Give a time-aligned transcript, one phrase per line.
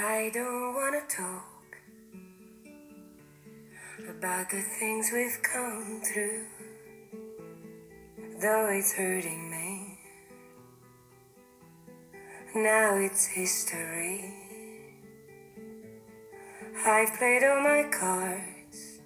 [0.00, 1.74] I don't wanna talk
[4.08, 6.46] about the things we've come through,
[8.40, 9.98] though it's hurting me.
[12.54, 14.22] Now it's history.
[16.86, 19.02] I've played all my cards,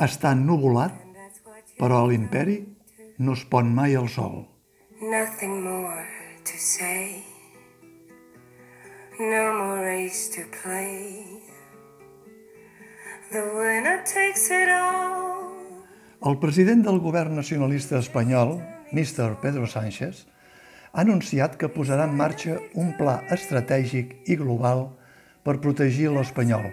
[0.00, 0.96] Està ennuvolat,
[1.76, 2.56] però a l'imperi
[3.18, 4.46] no es pon mai el sol.
[4.96, 6.03] Nothing more
[9.18, 11.22] No more race to play.
[13.30, 15.54] The winner takes it all.
[16.26, 18.58] El president del govern nacionalista espanyol,
[18.90, 19.36] Mr.
[19.38, 20.26] Pedro Sánchez,
[20.90, 24.88] ha anunciat que posarà en marxa un pla estratègic i global
[25.46, 26.72] per protegir l'espanyol.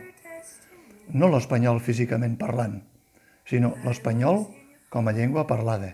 [1.13, 2.79] No l'espanyol físicament parlant,
[3.45, 4.47] sinó l'espanyol
[4.89, 5.93] com a llengua parlada.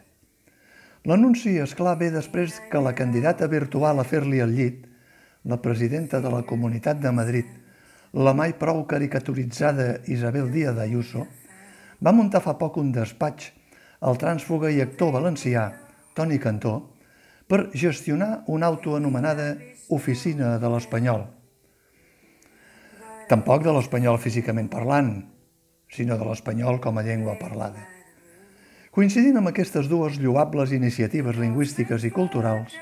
[1.04, 4.86] L'anunci, és clar, ve després que la candidata virtual a fer-li el llit,
[5.48, 7.46] la presidenta de la Comunitat de Madrid,
[8.12, 11.24] la mai prou caricaturitzada Isabel Díaz Ayuso,
[12.04, 13.54] va muntar fa poc un despatx
[14.04, 15.70] al trànsfuga i actor valencià,
[16.14, 16.76] Toni Cantó,
[17.48, 19.56] per gestionar una autoanomenada
[19.88, 21.24] Oficina de l'Espanyol.
[23.32, 25.14] Tampoc de l'espanyol físicament parlant,
[25.92, 27.88] sinó de l'espanyol com a llengua parlada.
[28.92, 32.76] Coincidint amb aquestes dues lloables iniciatives lingüístiques i culturals,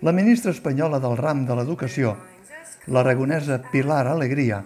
[0.00, 2.14] la ministra espanyola del ram de l'educació,
[2.86, 4.62] l'aragonesa Pilar Alegria,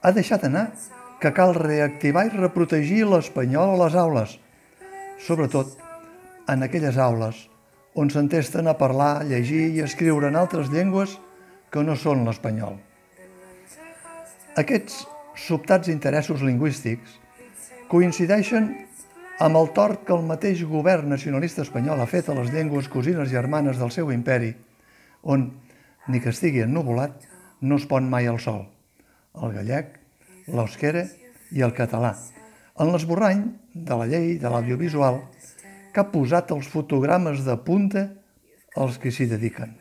[0.00, 0.70] ha deixat anar
[1.20, 4.34] que cal reactivar i reprotegir l'espanyol a les aules,
[5.20, 5.76] sobretot
[6.48, 7.44] en aquelles aules
[7.98, 11.18] on s'entesten a parlar, llegir i escriure en altres llengües
[11.68, 12.78] que no són l'espanyol.
[14.56, 15.02] Aquests
[15.38, 17.18] sobtats interessos lingüístics
[17.90, 18.70] coincideixen
[19.38, 23.30] amb el tort que el mateix govern nacionalista espanyol ha fet a les llengües cosines
[23.30, 24.50] germanes del seu imperi,
[25.22, 25.52] on,
[26.08, 27.22] ni que estigui ennuvolat,
[27.62, 28.64] no es pon mai el sol.
[29.38, 29.94] El gallec,
[30.50, 31.04] l'eusquera
[31.54, 32.16] i el català,
[32.78, 33.44] en l'esborrany
[33.74, 35.20] de la llei de l'audiovisual
[35.94, 38.08] que ha posat els fotogrames de punta
[38.76, 39.76] als que s'hi dediquen.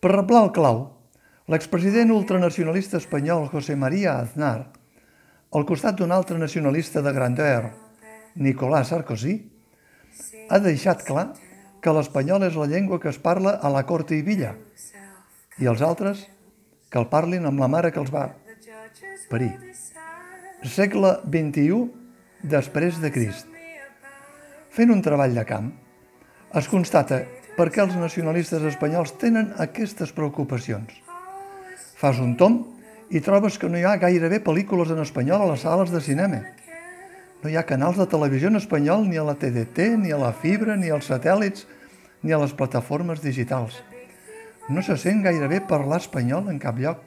[0.00, 0.82] Per reblar el clau,
[1.52, 4.72] l'expresident ultranacionalista espanyol José María Aznar,
[5.52, 7.70] al costat d'un altre nacionalista de grandeur,
[8.34, 9.38] Nicolás Sarkozy,
[10.48, 11.32] ha deixat clar
[11.82, 14.54] que l'espanyol és la llengua que es parla a la Corte i Villa
[15.58, 16.26] i els altres
[16.92, 18.28] que el parlin amb la mare que els va
[19.30, 19.52] parir.
[20.62, 23.48] Segle XXI després de Crist.
[24.72, 25.72] Fent un treball de camp,
[26.56, 27.22] es constata
[27.56, 30.92] per què els nacionalistes espanyols tenen aquestes preocupacions.
[32.00, 32.62] Fas un tom
[33.12, 36.40] i trobes que no hi ha gairebé pel·lícules en espanyol a les sales de cinema.
[37.42, 40.30] No hi ha canals de televisió en espanyol ni a la TDT, ni a la
[40.30, 41.64] fibra, ni als satèl·lits,
[42.22, 43.80] ni a les plataformes digitals.
[44.70, 47.02] No se sent gairebé parlar espanyol en cap lloc.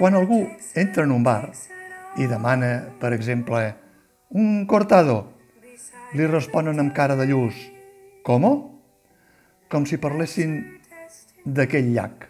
[0.00, 0.42] Quan algú
[0.74, 1.52] entra en un bar
[2.18, 3.76] i demana, per exemple,
[4.34, 5.22] un cortado,
[6.18, 7.54] li responen amb cara de lluç,
[8.26, 8.42] «Com?»
[9.70, 10.64] Com si parlessin
[11.46, 12.26] d'aquell llac.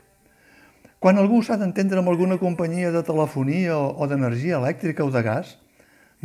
[1.00, 5.56] Quan algú s'ha d'entendre amb alguna companyia de telefonia o d'energia elèctrica o de gas,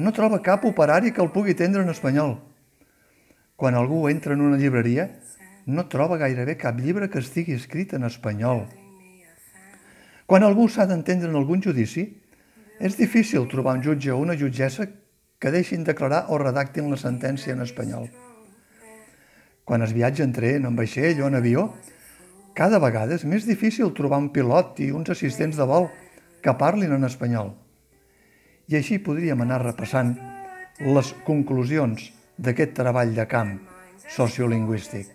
[0.01, 2.39] no troba cap operari que el pugui atendre en espanyol.
[3.55, 5.07] Quan algú entra en una llibreria,
[5.69, 8.65] no troba gairebé cap llibre que estigui escrit en espanyol.
[10.25, 12.07] Quan algú s'ha d'entendre en algun judici,
[12.81, 14.87] és difícil trobar un jutge o una jutgessa
[15.37, 18.09] que deixin declarar o redactin la sentència en espanyol.
[19.65, 21.67] Quan es viatja en tren, en vaixell o en avió,
[22.57, 25.91] cada vegada és més difícil trobar un pilot i uns assistents de vol
[26.41, 27.53] que parlin en espanyol.
[28.71, 30.13] I així podríem anar repassant
[30.79, 32.07] les conclusions
[32.39, 33.57] d'aquest treball de camp
[34.15, 35.09] sociolingüístic.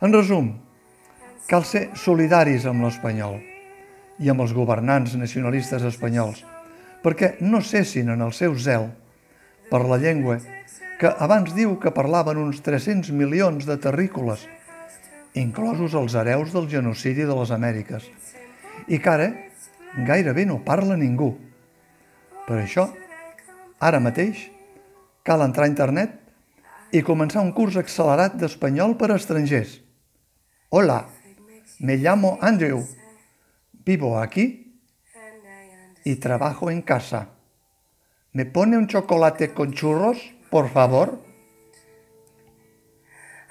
[0.00, 0.54] En resum,
[1.50, 3.40] cal ser solidaris amb l'espanyol
[4.22, 6.44] i amb els governants nacionalistes espanyols
[7.02, 8.86] perquè no cessin en el seu zel
[9.70, 10.38] per la llengua
[11.00, 14.42] que abans diu que parlaven uns 300 milions de terrícoles,
[15.32, 18.04] inclosos els hereus del genocidi de les Amèriques,
[18.86, 19.30] i que ara
[20.04, 21.32] gairebé no parla ningú.
[22.50, 22.88] Per això,
[23.78, 24.40] ara mateix,
[25.22, 26.16] cal entrar a internet
[26.90, 29.76] i començar un curs accelerat d'espanyol per a estrangers.
[30.74, 31.04] Hola,
[31.78, 32.82] me llamo Andrew,
[33.86, 34.48] vivo aquí
[36.02, 37.28] y trabajo en casa.
[38.32, 40.18] ¿Me pone un chocolate con churros,
[40.50, 41.20] por favor?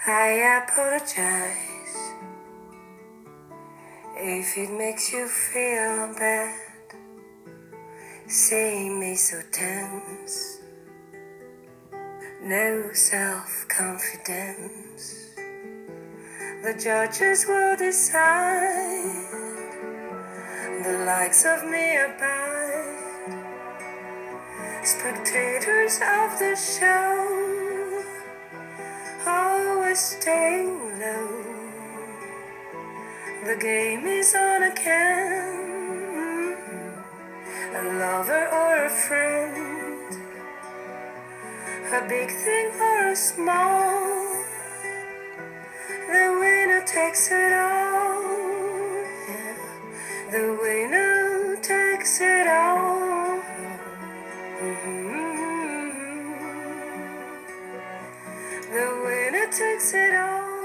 [0.06, 1.96] I apologize
[4.18, 6.69] if it makes you feel bad.
[8.32, 10.60] Seeing me so tense,
[12.44, 15.32] no self confidence.
[16.64, 19.26] The judges will decide.
[20.84, 23.34] the likes of me abide,
[24.84, 28.04] spectators of the show,
[29.26, 31.46] always staying low.
[33.48, 35.69] The game is on again
[37.72, 40.18] a lover or a friend,
[41.94, 44.44] a big thing or a small.
[46.08, 48.24] The winner takes it all.
[49.30, 49.56] Yeah.
[50.32, 53.40] The winner takes it all.
[54.62, 55.20] Mm -hmm.
[58.74, 60.59] The winner takes it all.